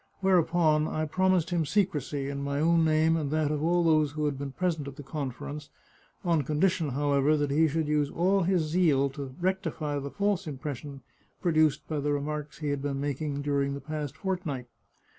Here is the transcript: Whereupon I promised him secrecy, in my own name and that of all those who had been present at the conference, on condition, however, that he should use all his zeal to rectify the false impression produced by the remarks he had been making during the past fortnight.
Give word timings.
Whereupon 0.21 0.87
I 0.87 1.05
promised 1.05 1.51
him 1.51 1.63
secrecy, 1.63 2.27
in 2.27 2.41
my 2.43 2.59
own 2.59 2.83
name 2.83 3.15
and 3.15 3.29
that 3.29 3.51
of 3.51 3.61
all 3.63 3.83
those 3.83 4.13
who 4.13 4.25
had 4.25 4.35
been 4.39 4.51
present 4.51 4.87
at 4.87 4.95
the 4.95 5.03
conference, 5.03 5.69
on 6.25 6.41
condition, 6.41 6.89
however, 6.89 7.37
that 7.37 7.51
he 7.51 7.67
should 7.67 7.87
use 7.87 8.09
all 8.09 8.41
his 8.41 8.63
zeal 8.63 9.11
to 9.11 9.35
rectify 9.39 9.99
the 9.99 10.09
false 10.09 10.47
impression 10.47 11.01
produced 11.39 11.87
by 11.87 11.99
the 11.99 12.13
remarks 12.13 12.57
he 12.57 12.69
had 12.69 12.81
been 12.81 12.99
making 12.99 13.43
during 13.43 13.75
the 13.75 13.79
past 13.79 14.17
fortnight. 14.17 14.65